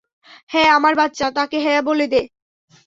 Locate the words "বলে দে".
1.81-2.21